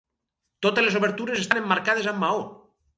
Totes 0.67 0.87
les 0.89 0.97
obertures 1.01 1.45
estan 1.45 1.63
emmarcades 1.65 2.13
amb 2.17 2.23
maó. 2.29 2.45